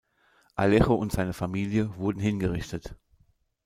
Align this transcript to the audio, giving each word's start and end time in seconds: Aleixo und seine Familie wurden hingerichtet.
Aleixo 0.55 0.95
und 0.95 1.11
seine 1.11 1.31
Familie 1.31 1.95
wurden 1.95 2.21
hingerichtet. 2.21 2.95